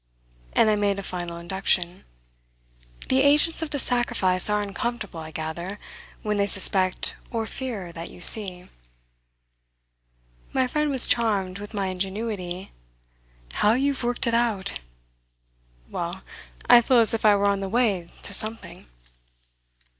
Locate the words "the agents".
3.09-3.61